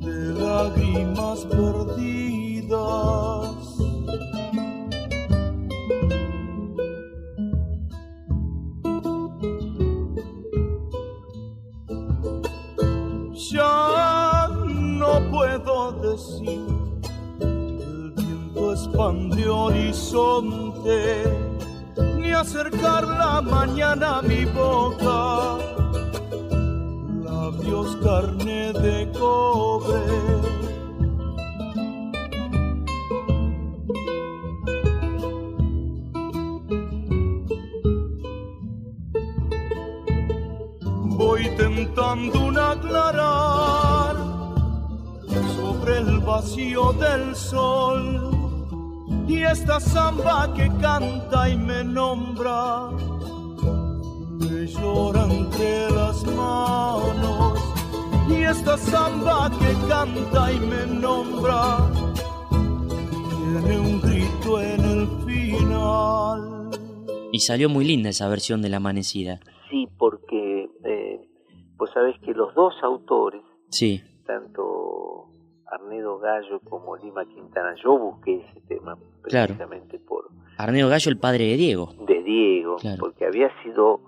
[0.00, 2.76] de lágrimas perdidas.
[13.50, 16.66] Ya no puedo decir
[17.40, 21.51] el viento expande horizonte
[22.32, 25.58] acercar la mañana a mi boca.
[27.24, 30.52] Labios carne de cobre.
[41.16, 44.16] Voy tentando un aclarar
[45.56, 48.32] sobre el vacío del sol
[49.28, 52.88] y esta samba que canta y me nombra
[54.40, 57.58] me llora entre las manos
[58.28, 61.78] y esta samba que canta y me nombra
[62.50, 66.70] tiene un grito en el final
[67.32, 69.40] Y salió muy linda esa versión de La Amanecida.
[69.70, 71.20] Sí, porque eh,
[71.76, 75.28] vos sabés que los dos autores, Sí, tanto
[75.66, 79.54] Arnedo Gallo como Lima Quintana, yo busqué ese tema Claro.
[79.54, 80.11] precisamente por
[80.62, 81.92] Arneo Gallo, el padre de Diego.
[82.06, 82.98] de Diego, Claro.
[83.00, 84.00] porque había sido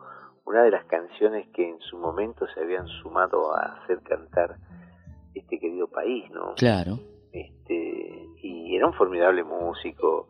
[0.47, 4.57] una de las canciones que en su momento se habían sumado a hacer cantar
[5.35, 6.55] este querido país, ¿no?
[6.57, 6.99] Claro.
[7.33, 10.29] Este, y era un formidable músico,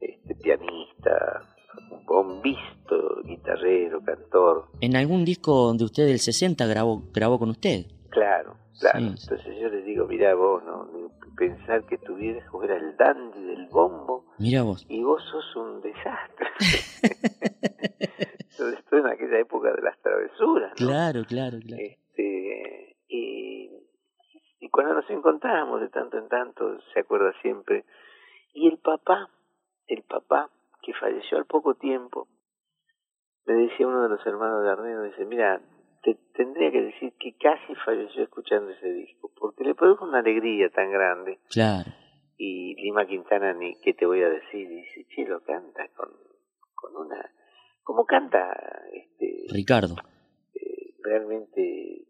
[0.00, 1.42] este, pianista,
[1.90, 7.84] un bombisto, guitarrero, cantor, En algún disco de usted del 60 grabó, grabó con usted.
[8.10, 8.98] claro, claro.
[9.00, 9.06] Sí.
[9.28, 10.88] Entonces yo les digo, mira vos, ¿no?
[11.36, 14.86] Pensar que tu viejo era el dandy del bombo Mira vos.
[14.88, 16.48] y vos sos un desastre.
[18.90, 20.86] En aquella época de las travesuras, ¿no?
[20.88, 21.80] Claro, claro, claro.
[21.80, 23.70] Este, y,
[24.58, 27.84] y cuando nos encontramos de tanto en tanto, se acuerda siempre.
[28.54, 29.28] Y el papá,
[29.86, 30.50] el papá,
[30.82, 32.26] que falleció al poco tiempo,
[33.46, 35.60] me decía uno de los hermanos de Arneo, dice, mira,
[36.02, 40.70] te tendría que decir que casi falleció escuchando ese disco, porque le produjo una alegría
[40.70, 41.38] tan grande.
[41.50, 41.92] Claro.
[42.40, 46.08] Y Lima Quintana, ni qué te voy a decir, dice, che, lo canta con,
[46.74, 47.30] con una...
[47.82, 48.52] como canta
[48.92, 49.96] este, Ricardo.
[51.02, 52.04] realmente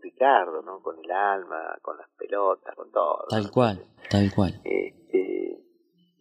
[0.00, 0.80] Ricardo, ¿no?
[0.80, 3.26] Con el alma, con las pelotas, con todo.
[3.28, 4.52] Tal cual, tal cual.
[4.64, 5.58] Este,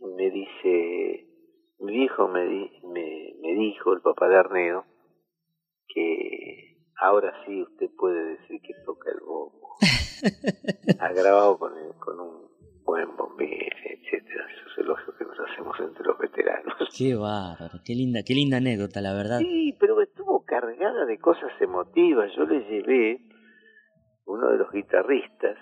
[0.02, 1.28] me dice,
[1.80, 4.84] mi viejo me, di- me, me dijo, el papá de Arnedo,
[5.88, 9.76] que ahora sí usted puede decir que toca el bombo.
[11.00, 12.47] ha grabado con, el- con un
[12.88, 14.45] buen bombero, etcétera.
[14.55, 16.73] Esos elogios que nos hacemos entre los veteranos.
[16.97, 19.39] Qué bárbaro, qué linda, qué linda anécdota, la verdad.
[19.39, 22.31] Sí, pero estuvo cargada de cosas emotivas.
[22.38, 23.19] Yo le llevé
[24.25, 25.57] uno de los guitarristas,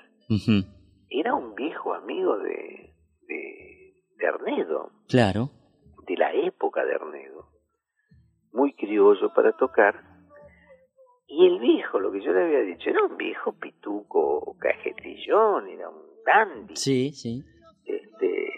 [1.10, 2.94] era un viejo amigo de,
[3.28, 5.50] de, de Arnedo, Claro.
[6.08, 7.48] de la época de Arnedo,
[8.54, 9.96] muy criollo para tocar.
[11.28, 15.90] Y el viejo, lo que yo le había dicho, era un viejo pituco, cajetillón, era
[15.90, 16.76] un dandy.
[16.76, 17.44] Sí, sí.
[17.86, 18.50] Este,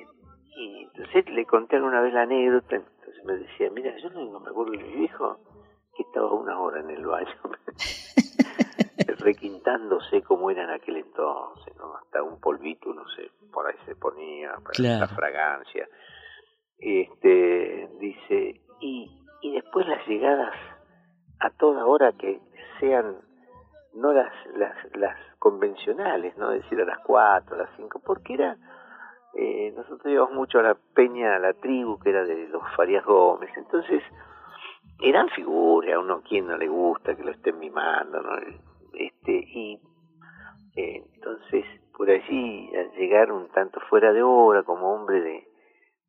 [0.58, 4.40] y entonces le conté alguna vez la anécdota, entonces me decía, mira, yo no no
[4.40, 5.40] me acuerdo de mi viejo,
[5.96, 7.28] que estaba una hora en el baño,
[9.20, 11.96] requintándose como era en aquel entonces, ¿no?
[11.96, 15.00] Hasta un polvito, no sé, por ahí se ponía, para Claro.
[15.02, 15.88] la fragancia.
[16.78, 19.10] Este, dice, y,
[19.42, 20.54] y después las llegadas
[21.40, 22.40] a toda hora que
[22.80, 23.18] sean
[23.94, 26.52] no las, las, las convencionales, ¿no?
[26.52, 28.58] Es decir, a las 4, a las 5, porque era,
[29.36, 33.06] eh, nosotros íbamos mucho a la peña, a la tribu, que era de los Farías
[33.06, 34.04] Gómez, entonces
[35.00, 38.32] eran figuras, a uno quien no le gusta que lo estén mimando, ¿no?
[38.94, 39.80] Este, y
[40.76, 41.66] eh, entonces
[41.96, 45.48] por allí, al llegar un tanto fuera de hora, como hombre de,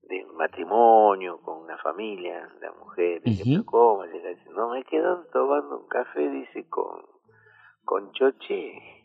[0.02, 3.34] de matrimonio, con una familia, la mujer, Ujú.
[3.42, 4.04] "¿Pero ¿cómo?
[4.04, 7.00] Llega, dice, no, me quedo tomando un café, dice, con,
[7.86, 8.97] con Choche.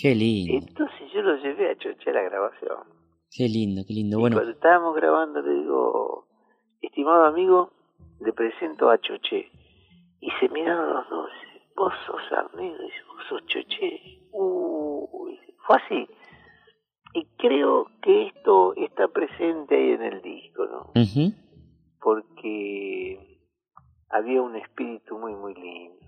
[0.00, 2.78] Qué lindo, Entonces yo lo llevé a Choche a la grabación.
[3.30, 4.18] qué lindo, qué lindo.
[4.18, 6.26] Y Bueno, cuando estábamos grabando le digo,
[6.80, 7.72] estimado amigo,
[8.20, 9.50] le presento a Choche.
[10.20, 11.30] Y se miraron los dos,
[11.76, 14.20] vos sos Arnedo, dice, vos sos Choche.
[14.32, 16.06] Uh, dice, fue así.
[17.14, 20.92] Y creo que esto está presente ahí en el disco, ¿no?
[21.00, 21.32] ujú,
[22.00, 23.40] Porque
[24.10, 26.06] había un espíritu muy, muy lindo.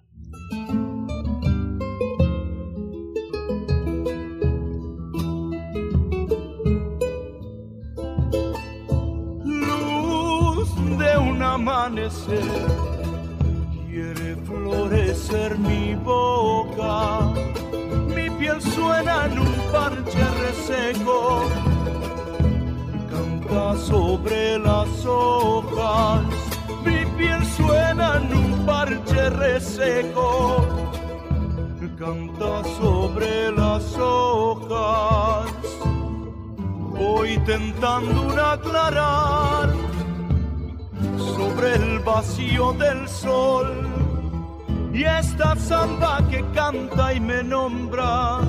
[13.88, 17.32] Quiere florecer mi boca.
[18.14, 21.48] Mi piel suena en un parche reseco,
[23.10, 26.22] canta sobre las hojas.
[26.84, 30.66] Mi piel suena en un parche reseco,
[31.98, 35.50] canta sobre las hojas.
[36.98, 39.89] Voy tentando un aclarar
[41.64, 43.68] el vacío del sol
[44.92, 48.40] y esta samba que canta y me nombra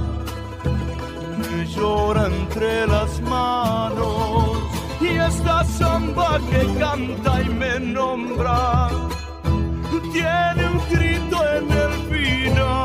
[1.38, 4.58] me llora entre las manos
[5.00, 8.90] y esta samba que canta y me nombra
[10.14, 12.81] tiene un grito en el final.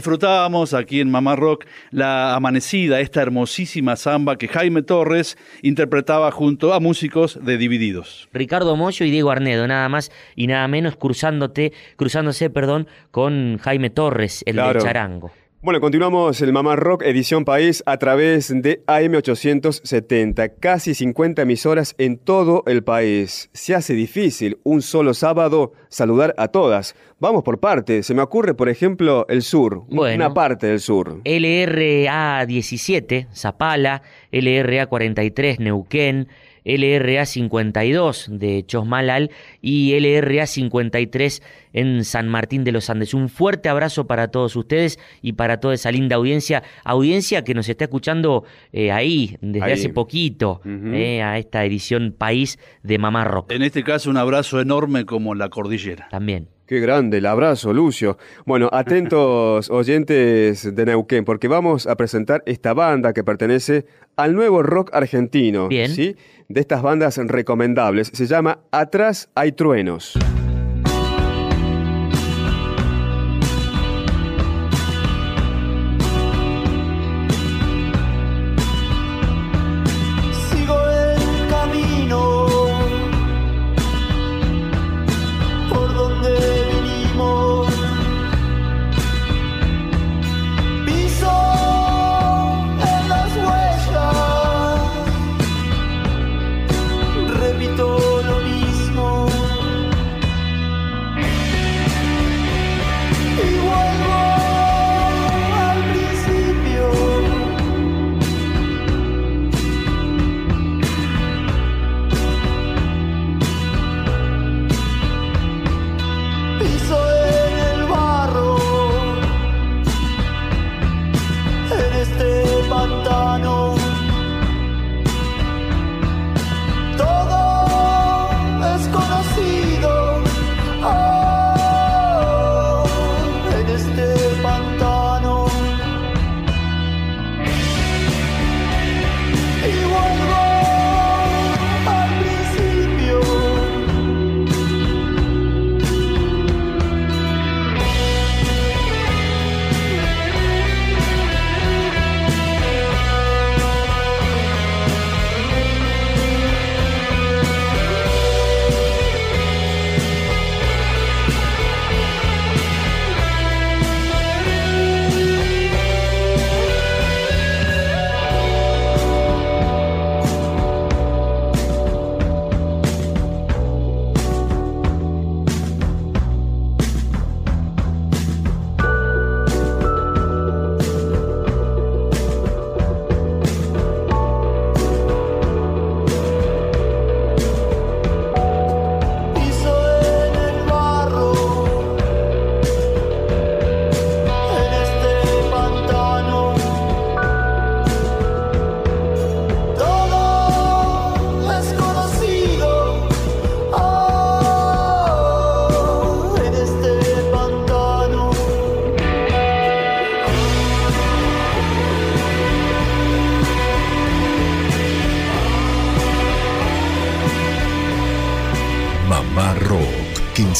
[0.00, 6.74] Disfrutábamos aquí en Mamá Rock la amanecida, esta hermosísima samba que Jaime Torres interpretaba junto
[6.74, 8.28] a músicos de Divididos.
[8.34, 13.88] Ricardo Mollo y Diego Arnedo, nada más y nada menos cruzándote, cruzándose, perdón, con Jaime
[13.88, 14.80] Torres, el Claro.
[14.80, 15.30] de Charango.
[15.66, 20.52] Bueno, continuamos el Mamá Rock Edición País a través de AM870.
[20.60, 23.50] Casi 50 emisoras en todo el país.
[23.52, 26.94] Se hace difícil un solo sábado saludar a todas.
[27.18, 28.04] Vamos por parte.
[28.04, 29.82] Se me ocurre, por ejemplo, el sur.
[29.88, 30.14] Bueno.
[30.26, 31.20] Una parte del sur.
[31.24, 36.28] LRA 17, Zapala, LRA 43, Neuquén,
[36.66, 39.30] LRA 52 de Chosmalal
[39.62, 41.42] y LRA 53
[41.72, 43.14] en San Martín de los Andes.
[43.14, 47.68] Un fuerte abrazo para todos ustedes y para toda esa linda audiencia, audiencia que nos
[47.68, 49.72] está escuchando eh, ahí desde Ahí.
[49.72, 53.52] hace poquito eh, a esta edición País de Mamá Rock.
[53.52, 56.08] En este caso, un abrazo enorme como la cordillera.
[56.10, 56.48] También.
[56.66, 58.18] Qué grande el abrazo, Lucio.
[58.44, 63.86] Bueno, atentos oyentes de Neuquén, porque vamos a presentar esta banda que pertenece
[64.16, 65.68] al nuevo rock argentino.
[65.68, 65.90] Bien.
[65.90, 66.16] ¿sí?
[66.48, 68.10] De estas bandas recomendables.
[68.12, 70.18] Se llama Atrás hay truenos.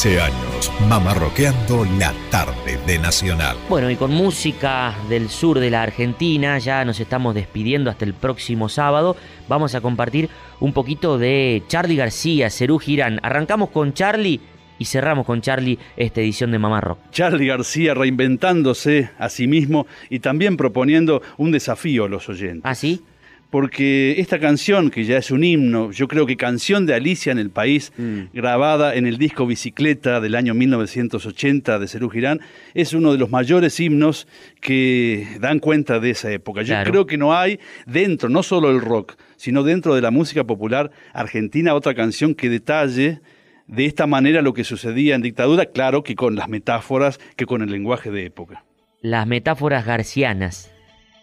[0.07, 3.57] 15 años, mamarroqueando la tarde de Nacional.
[3.69, 8.15] Bueno, y con música del sur de la Argentina, ya nos estamos despidiendo hasta el
[8.15, 9.17] próximo sábado.
[9.49, 10.29] Vamos a compartir
[10.61, 13.19] un poquito de Charlie García, Cerú Girán.
[13.25, 14.41] Arrancamos con Charlie
[14.79, 17.01] y cerramos con Charlie esta edición de Mamá Rock.
[17.11, 22.63] Charlie García reinventándose a sí mismo y también proponiendo un desafío a los oyentes.
[22.63, 23.03] ¿Ah, sí?
[23.51, 27.39] Porque esta canción, que ya es un himno, yo creo que Canción de Alicia en
[27.39, 27.93] el País,
[28.33, 32.41] grabada en el disco Bicicleta del año 1980 de Cerú Girán,
[32.75, 34.27] es uno de los mayores himnos
[34.61, 36.63] que dan cuenta de esa época.
[36.63, 36.91] Yo Claro.
[36.91, 40.91] creo que no hay dentro, no solo el rock, sino dentro de la música popular
[41.13, 43.21] argentina, otra canción que detalle
[43.67, 47.63] de esta manera lo que sucedía en dictadura, claro que con las metáforas, que con
[47.63, 48.65] el lenguaje de época.
[49.03, 50.73] Las metáforas garcianas.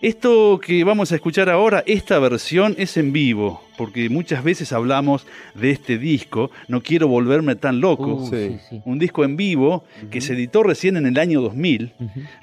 [0.03, 5.25] Esto que vamos a escuchar ahora, esta versión es en vivo, porque muchas veces hablamos
[5.55, 10.21] de este disco, No quiero volverme tan loco, Uh, sí, un disco en vivo que
[10.21, 11.91] se editó recién en el año 2000,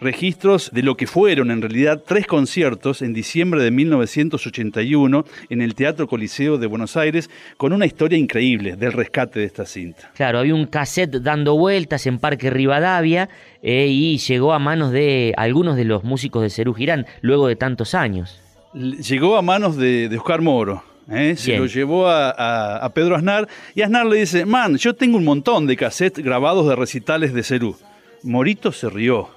[0.01, 5.75] registros de lo que fueron en realidad tres conciertos en diciembre de 1981 en el
[5.75, 10.11] Teatro Coliseo de Buenos Aires, con una historia increíble del rescate de esta cinta.
[10.15, 13.29] Claro, había un cassette dando vueltas en Parque Rivadavia
[13.63, 17.57] eh, y llegó a manos de algunos de los músicos de Cerú Girán luego de
[17.57, 18.41] tantos años.
[18.73, 20.85] Llegó a manos de, de Oscar Moro.
[21.11, 21.35] ¿Eh?
[21.37, 21.61] Se Bien.
[21.63, 25.25] lo llevó a, a- a Pedro Aznar y Aznar le dice, man, yo tengo un
[25.25, 27.77] montón de cassettes grabados de recitales de Cerú.
[28.23, 29.29] Morito se rió.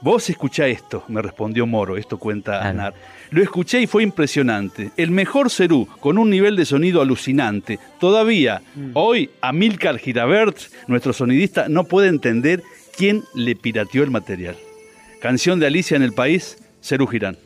[0.00, 2.92] Vos escuchá esto, me respondió Moro, esto cuenta Aznar.
[3.30, 4.90] Lo escuché y fue impresionante.
[4.98, 7.78] El mejor Cerú, con un nivel de sonido alucinante.
[7.98, 8.60] Todavía,
[8.92, 12.62] hoy, Amílcar Girabert, nuestro sonidista, no puede entender
[12.96, 14.56] quién le pirateó el material.
[15.20, 17.38] Canción de Alicia en el país, Cerú Girán.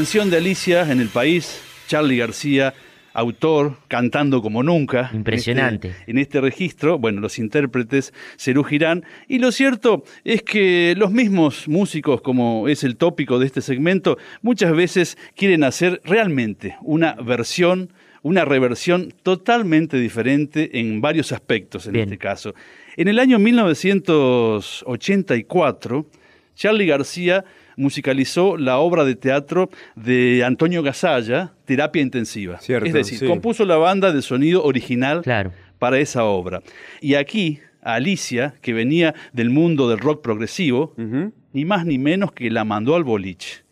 [0.00, 2.72] Canción de Alicia en el país, Charlie García,
[3.12, 5.10] autor, cantando como nunca.
[5.12, 5.88] Impresionante.
[5.88, 9.04] En este, en este registro, bueno, los intérpretes Cerú Girán.
[9.28, 14.16] Y lo cierto es que los mismos músicos, como es el tópico de este segmento,
[14.40, 17.92] muchas veces quieren hacer realmente una versión
[18.22, 22.54] una reversión totalmente diferente en varios aspectos en este caso.
[22.96, 26.06] En el año 1984,
[26.54, 27.44] Charlie García
[27.76, 32.58] musicalizó la obra de teatro de Antonio Gasalla, Terapia Intensiva.
[32.88, 35.22] es decir, compuso la banda de sonido original
[35.78, 36.62] para esa obra.
[37.00, 40.94] Y aquí, Alicia, que venía del mundo del rock progresivo,
[41.52, 43.62] ni más ni menos que la mandó al boliche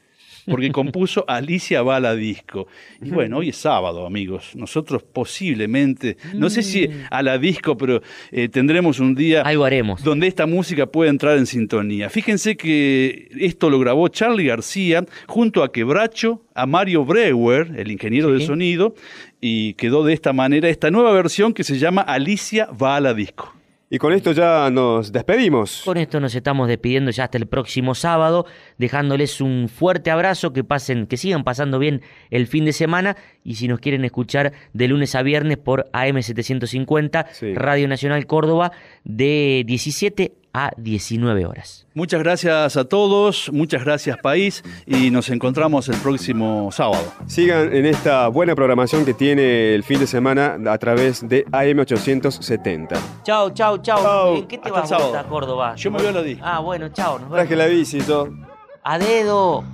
[0.48, 2.66] porque compuso Alicia Bala Disco.
[3.02, 4.52] Y bueno, hoy es sábado, amigos.
[4.54, 6.92] Nosotros posiblemente, no sé si mm.
[7.10, 10.02] a la disco, pero eh, tendremos un día Algo haremos.
[10.02, 12.10] donde esta música pueda entrar en sintonía.
[12.10, 18.32] Fíjense que esto lo grabó Charlie García junto a Quebracho, a Mario Brewer, el ingeniero
[18.32, 18.94] de sonido,
[19.40, 23.14] y quedó de esta manera esta nueva versión que se llama Alicia va a la
[23.14, 23.57] disco.
[23.90, 25.80] Y con esto ya nos despedimos.
[25.82, 28.44] Con esto nos estamos despidiendo ya hasta el próximo sábado,
[28.76, 33.54] dejándoles un fuerte abrazo, que pasen, que sigan pasando bien el fin de semana y
[33.54, 38.72] si nos quieren escuchar de lunes a viernes por AM750, Radio Nacional Córdoba,
[39.04, 41.86] de 17 a 19 horas.
[41.94, 47.04] Muchas gracias a todos, muchas gracias país y nos encontramos el próximo sábado.
[47.26, 52.98] Sigan en esta buena programación que tiene el fin de semana a través de AM870.
[53.22, 54.34] Chao, chao, chao.
[54.34, 55.76] ¿En qué te vas a Córdoba?
[55.76, 56.36] Yo me voy a la di.
[56.42, 57.20] Ah, bueno, chao.
[57.20, 58.28] Nos Traje la bici, todo.
[58.82, 59.64] A dedo.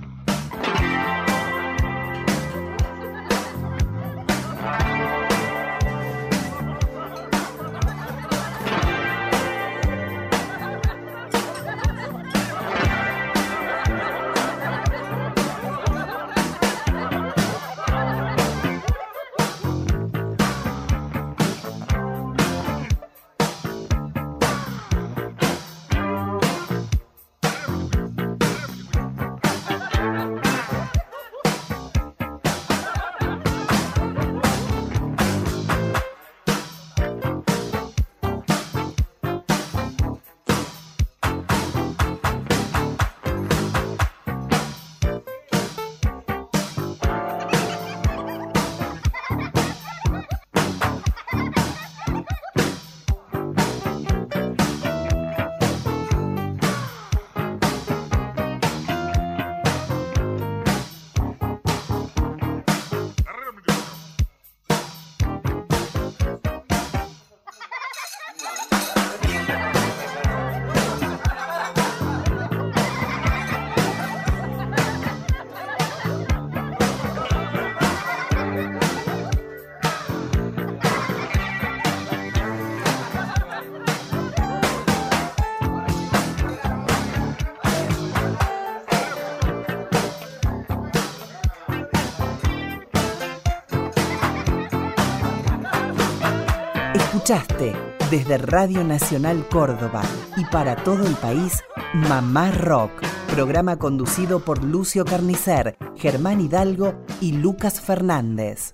[98.09, 100.03] Desde Radio Nacional Córdoba
[100.37, 102.91] y para todo el país Mamá Rock,
[103.29, 108.73] programa conducido por Lucio Carnicer, Germán Hidalgo y Lucas Fernández.